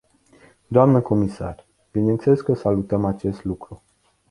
Doamnă 0.67 0.99
comisar, 1.01 1.65
bineînțeles 1.91 2.41
că 2.41 2.53
salutăm 2.53 3.05
acest 3.05 3.43
lucru. 3.43 3.81